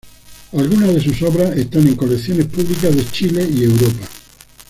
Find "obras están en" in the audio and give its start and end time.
1.21-1.95